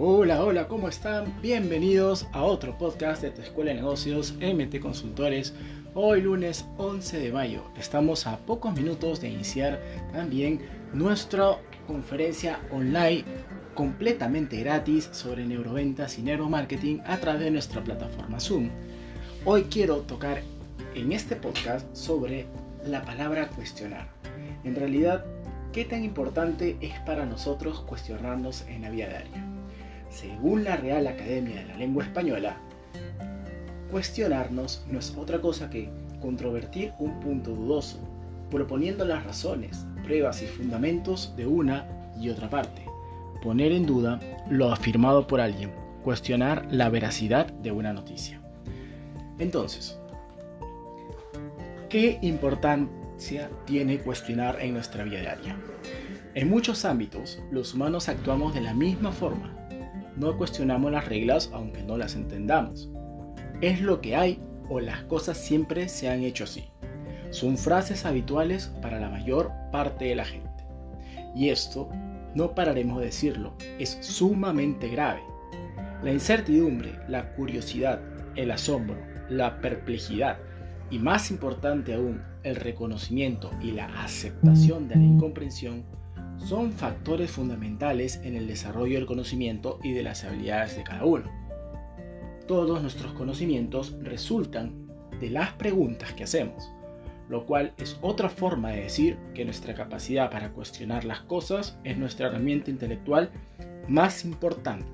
[0.00, 1.34] Hola, hola, ¿cómo están?
[1.42, 5.54] Bienvenidos a otro podcast de tu Escuela de Negocios MT Consultores.
[5.92, 7.64] Hoy lunes 11 de mayo.
[7.76, 9.82] Estamos a pocos minutos de iniciar
[10.12, 10.60] también
[10.92, 11.58] nuestra
[11.88, 13.24] conferencia online
[13.74, 18.70] completamente gratis sobre neuroventas y neuromarketing a través de nuestra plataforma Zoom.
[19.44, 20.42] Hoy quiero tocar
[20.94, 22.46] en este podcast sobre
[22.86, 24.06] la palabra cuestionar.
[24.62, 25.24] En realidad,
[25.72, 29.47] ¿qué tan importante es para nosotros cuestionarnos en la vida diaria?
[30.10, 32.56] Según la Real Academia de la Lengua Española,
[33.90, 35.90] cuestionarnos no es otra cosa que
[36.20, 37.98] controvertir un punto dudoso,
[38.50, 41.86] proponiendo las razones, pruebas y fundamentos de una
[42.18, 42.82] y otra parte,
[43.42, 48.40] poner en duda lo afirmado por alguien, cuestionar la veracidad de una noticia.
[49.38, 49.98] Entonces,
[51.88, 55.56] ¿qué importancia tiene cuestionar en nuestra vida diaria?
[56.34, 59.54] En muchos ámbitos, los humanos actuamos de la misma forma,
[60.18, 62.90] no cuestionamos las reglas aunque no las entendamos.
[63.60, 66.68] Es lo que hay o las cosas siempre se han hecho así.
[67.30, 70.48] Son frases habituales para la mayor parte de la gente.
[71.34, 71.88] Y esto,
[72.34, 75.22] no pararemos de decirlo, es sumamente grave.
[76.02, 78.00] La incertidumbre, la curiosidad,
[78.36, 78.96] el asombro,
[79.28, 80.38] la perplejidad
[80.90, 85.84] y más importante aún, el reconocimiento y la aceptación de la incomprensión
[86.44, 91.30] son factores fundamentales en el desarrollo del conocimiento y de las habilidades de cada uno.
[92.46, 94.88] Todos nuestros conocimientos resultan
[95.20, 96.70] de las preguntas que hacemos,
[97.28, 101.98] lo cual es otra forma de decir que nuestra capacidad para cuestionar las cosas es
[101.98, 103.30] nuestra herramienta intelectual
[103.88, 104.86] más importante.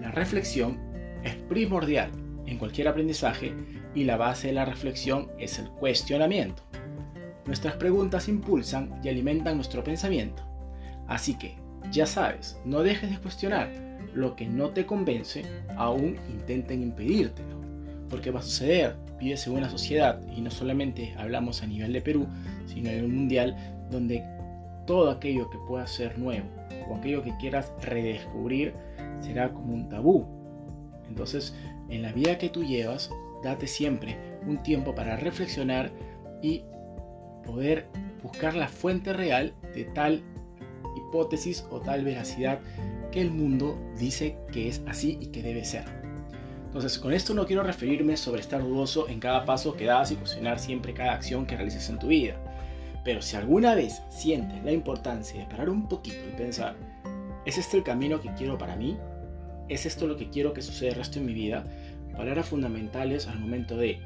[0.00, 0.78] La reflexión
[1.22, 2.10] es primordial
[2.46, 3.54] en cualquier aprendizaje
[3.94, 6.62] y la base de la reflexión es el cuestionamiento.
[7.46, 10.42] Nuestras preguntas impulsan y alimentan nuestro pensamiento.
[11.06, 11.56] Así que,
[11.90, 13.70] ya sabes, no dejes de cuestionar.
[14.14, 15.42] Lo que no te convence,
[15.76, 17.60] aún intenten impedírtelo.
[18.08, 22.00] Porque va a suceder, vives en una sociedad, y no solamente hablamos a nivel de
[22.00, 22.26] Perú,
[22.66, 23.56] sino en un mundial
[23.90, 24.24] donde
[24.86, 26.46] todo aquello que pueda ser nuevo
[26.88, 28.74] o aquello que quieras redescubrir
[29.20, 30.26] será como un tabú.
[31.08, 31.54] Entonces,
[31.88, 33.10] en la vida que tú llevas,
[33.42, 34.16] date siempre
[34.46, 35.90] un tiempo para reflexionar
[36.42, 36.64] y
[37.44, 37.86] poder
[38.22, 40.22] buscar la fuente real de tal
[40.96, 42.60] hipótesis o tal veracidad
[43.12, 45.84] que el mundo dice que es así y que debe ser.
[46.66, 50.16] Entonces, con esto no quiero referirme sobre estar dudoso en cada paso que das y
[50.16, 52.34] cuestionar siempre cada acción que realices en tu vida.
[53.04, 56.74] Pero si alguna vez sientes la importancia de parar un poquito y pensar,
[57.46, 58.96] ¿es este el camino que quiero para mí?
[59.68, 61.64] ¿Es esto lo que quiero que suceda el resto de mi vida?
[62.16, 64.00] Palabras fundamentales al momento de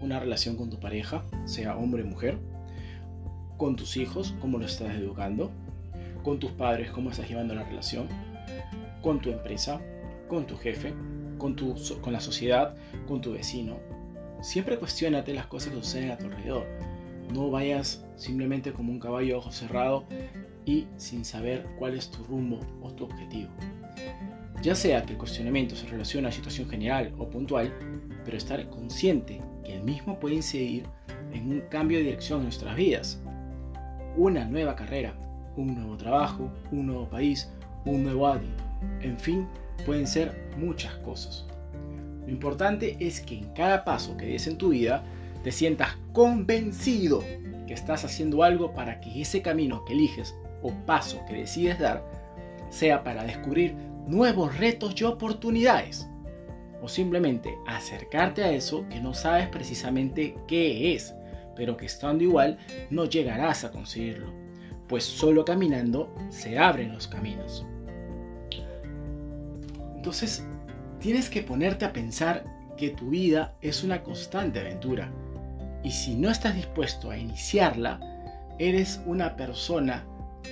[0.00, 2.38] una relación con tu pareja, sea hombre o mujer,
[3.56, 5.50] con tus hijos, cómo los estás educando,
[6.22, 8.08] con tus padres, cómo estás llevando la relación,
[9.02, 9.80] con tu empresa,
[10.28, 10.92] con tu jefe,
[11.38, 12.74] con, tu, con la sociedad,
[13.06, 13.78] con tu vecino.
[14.42, 16.66] Siempre cuestionate las cosas que suceden a tu alrededor.
[17.32, 20.04] No vayas simplemente como un caballo ojo cerrado
[20.64, 23.50] y sin saber cuál es tu rumbo o tu objetivo.
[24.62, 27.72] Ya sea que el cuestionamiento se relacione a situación general o puntual,
[28.24, 30.86] pero estar consciente que el mismo puede incidir
[31.32, 33.22] en un cambio de dirección en nuestras vidas
[34.16, 35.14] una nueva carrera,
[35.56, 37.50] un nuevo trabajo, un nuevo país,
[37.84, 38.64] un nuevo hábito.
[39.00, 39.46] En fin,
[39.84, 41.46] pueden ser muchas cosas.
[42.26, 45.04] Lo importante es que en cada paso que des en tu vida
[45.44, 47.22] te sientas convencido
[47.66, 52.04] que estás haciendo algo para que ese camino que eliges o paso que decides dar
[52.70, 53.74] sea para descubrir
[54.06, 56.08] nuevos retos y oportunidades.
[56.82, 61.14] O simplemente acercarte a eso que no sabes precisamente qué es,
[61.56, 62.58] pero que estando igual
[62.90, 64.32] no llegarás a conseguirlo,
[64.88, 67.66] pues solo caminando se abren los caminos.
[69.96, 70.46] Entonces,
[71.00, 72.44] tienes que ponerte a pensar
[72.76, 75.10] que tu vida es una constante aventura,
[75.82, 78.00] y si no estás dispuesto a iniciarla,
[78.58, 80.04] eres una persona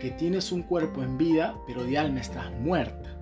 [0.00, 3.14] que tienes un cuerpo en vida, pero de alma estás muerta.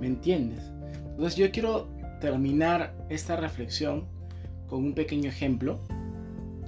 [0.00, 0.70] ¿Me entiendes?
[1.10, 1.88] Entonces yo quiero
[2.20, 4.06] terminar esta reflexión
[4.66, 5.80] con un pequeño ejemplo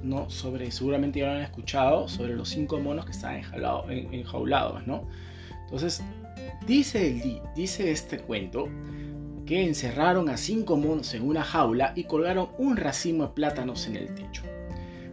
[0.02, 0.28] ¿no?
[0.30, 3.42] Sobre, seguramente ya lo han escuchado, sobre los cinco monos que estaban
[4.12, 5.08] enjaulados, ¿no?
[5.64, 6.02] Entonces,
[6.66, 8.68] dice, el, dice este cuento
[9.46, 13.96] que encerraron a cinco monos en una jaula y colgaron un racimo de plátanos en
[13.96, 14.42] el techo.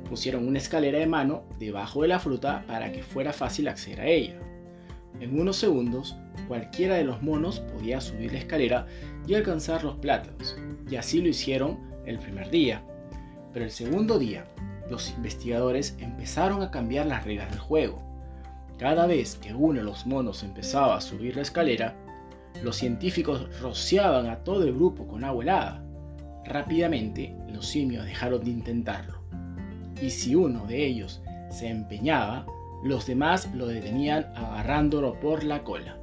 [0.08, 4.08] Pusieron una escalera de mano debajo de la fruta para que fuera fácil acceder a
[4.08, 4.40] ella.
[5.20, 6.16] En unos segundos,
[6.48, 8.88] cualquiera de los monos podía subir la escalera
[9.28, 10.58] y alcanzar los plátanos,
[10.90, 12.84] y así lo hicieron el primer día.
[13.54, 14.46] Pero el segundo día,
[14.90, 18.02] los investigadores empezaron a cambiar las reglas del juego.
[18.78, 21.96] Cada vez que uno de los monos empezaba a subir la escalera,
[22.64, 25.84] Los científicos rociaban a todo el grupo con agua helada.
[26.46, 29.22] Rápidamente los simios dejaron de intentarlo.
[30.02, 32.46] Y si uno de ellos se empeñaba,
[32.84, 35.98] los demás lo detenían agarrándolo por la cola.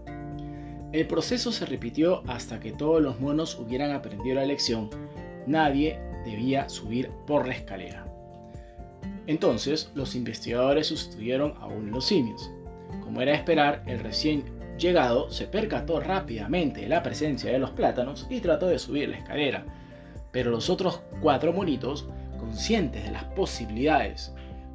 [0.93, 4.89] El proceso se repitió hasta que todos los monos hubieran aprendido la lección.
[5.47, 8.06] Nadie debía subir por la escalera.
[9.27, 12.51] Entonces los investigadores sustituyeron a uno de los simios.
[13.03, 14.45] Como era de esperar, el recién
[14.79, 19.19] llegado se percató rápidamente de la presencia de los plátanos y trató de subir la
[19.19, 19.65] escalera.
[20.33, 22.07] Pero los otros cuatro monitos,
[22.39, 24.33] conscientes de las posibilidades,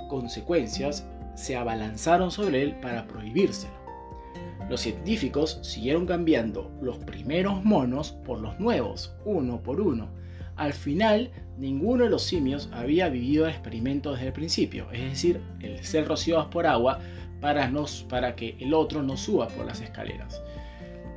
[0.09, 3.81] consecuencias, se abalanzaron sobre él para prohibírselo.
[4.69, 10.09] Los científicos siguieron cambiando los primeros monos por los nuevos, uno por uno.
[10.61, 15.41] Al final, ninguno de los simios había vivido el experimento desde el principio, es decir,
[15.59, 16.99] el ser rociados por agua
[17.39, 17.71] para,
[18.07, 20.39] para que el otro no suba por las escaleras.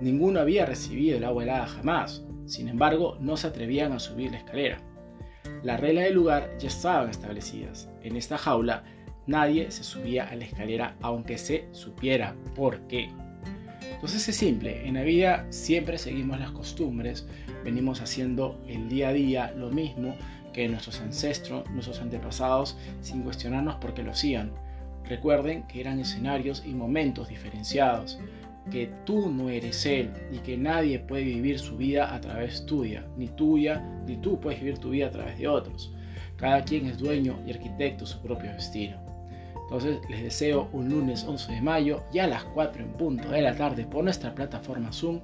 [0.01, 4.39] Ninguno había recibido el agua helada jamás, sin embargo, no se atrevían a subir la
[4.39, 4.79] escalera.
[5.63, 7.91] Las reglas del lugar ya estaban establecidas.
[8.03, 8.83] En esta jaula
[9.27, 13.11] nadie se subía a la escalera aunque se supiera por qué.
[13.93, 17.27] Entonces es simple, en la vida siempre seguimos las costumbres,
[17.65, 20.15] venimos haciendo el día a día lo mismo
[20.53, 24.53] que nuestros ancestros, nuestros antepasados, sin cuestionarnos por qué lo hacían.
[25.09, 28.19] Recuerden que eran escenarios y momentos diferenciados,
[28.71, 33.05] que tú no eres él y que nadie puede vivir su vida a través tuya,
[33.19, 35.93] ni tuya, ni tú puedes vivir tu vida a través de otros.
[36.37, 39.04] Cada quien es dueño y arquitecto de su propio destino.
[39.65, 43.43] Entonces les deseo un lunes 11 de mayo y a las 4 en punto de
[43.43, 45.21] la tarde por nuestra plataforma Zoom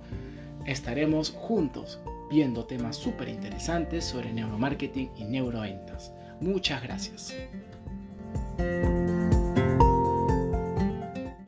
[0.67, 2.01] estaremos juntos
[2.31, 6.13] viendo temas súper interesantes sobre neuromarketing y neuroventas.
[6.41, 7.35] Muchas gracias.